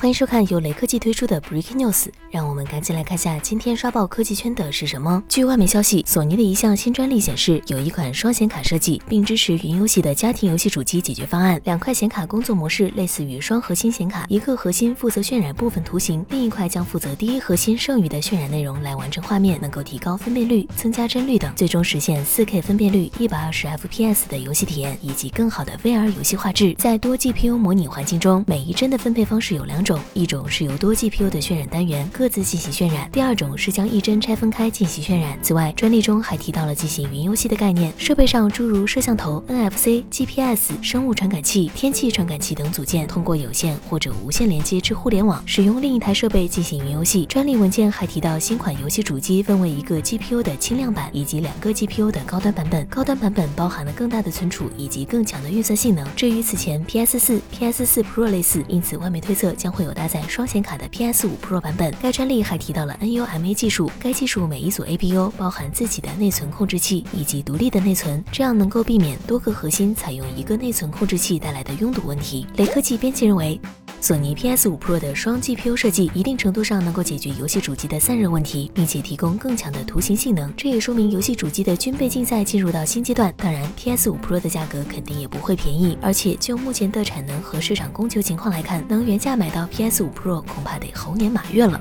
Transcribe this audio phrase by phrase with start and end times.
[0.00, 5.20] 欢迎收看由雷科技推出的 Break News，让我们赶紧来看下今天刷爆科技圈的是什么。
[5.28, 11.60] 据外媒消息，索尼的一项新专利显示，有一款双显卡设计，并支持云游戏的家庭游戏主机解决方案。
[11.64, 26.72] 两块显卡工作模式类似于双核心显卡，一个核心负责渲染部分图形，另一块将负责第一核心剩余的渲染内容来完成画面，能够提高分辨率、增加帧率等，最终实现 4K 分辨率、120 FPS 的游戏体验以及更好的 VR 游戏画质。
[26.74, 29.87] 在多 GPU 模拟环境中，每一帧的分配方式有两种。
[29.88, 35.38] 种一种是由多 GPU 的渲染单元各自进行渲染，第二种是将一帧拆分开进行渲染。
[35.42, 47.24] 此外，专利中还提到了进行云游戏的概念，设备上诸如摄像头、NFC、GPS、生物传感器、天气传感器等组件，通过有线或者无线连接至互联网，使用另一台设备进行云游戏。
[47.24, 56.06] 专利文件还提到，新款游戏主机分为一个 GPU 的轻量版以及两个 GPU 的高端版本，高端版本包含了更大的存储以及更强的运算性能。
[56.14, 59.77] 至于此前 PS4、PS4 Pro 类似，因此外媒推测将会。
[59.78, 61.94] 会有搭载双显卡的 PS5 Pro 版本。
[62.02, 72.44] 该专利还提到了 NUMA 技术，该技术每一组 APU 包含自己的内存控制器以及独立的内存，这样能够避免多个核心采用一个内存控制器带来的拥堵问题。
[72.56, 73.60] 雷科技编辑认为。
[74.00, 80.52] 索尼 PS5 Pro 的双 GPU 设计，一定程度上能够解决游戏主机的散热问题，并且提供更强的图形性能。
[80.56, 83.34] 这也说明游戏主机的军备竞赛进入到新阶段。
[83.36, 91.80] 当然，PS5 Pro 的价格肯定也不会便宜，而且就目前的产能和市场供求情况来看，能原价买到 PS5 Pro 恐怕得猴年马月了。